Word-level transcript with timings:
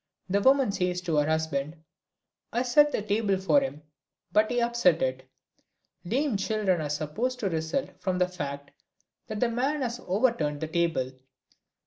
The 0.29 0.41
woman 0.41 0.71
says 0.71 1.07
of 1.07 1.15
her 1.19 1.29
husband, 1.29 1.75
"I 2.51 2.63
set 2.63 2.91
the 2.91 3.03
table 3.03 3.37
for 3.37 3.61
him, 3.61 3.83
but 4.31 4.49
he 4.49 4.59
upset 4.59 4.99
it." 5.03 5.29
Lame 6.05 6.37
children 6.37 6.81
are 6.81 6.89
supposed 6.89 7.39
to 7.41 7.49
result 7.51 8.01
from 8.01 8.17
the 8.17 8.27
fact 8.27 8.71
that 9.27 9.39
the 9.39 9.49
man 9.49 9.83
has 9.83 10.01
overturned 10.07 10.59
the 10.61 10.67
table. 10.67 11.11